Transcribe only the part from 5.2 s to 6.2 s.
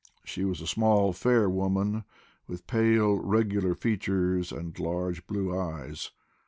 blue eyes.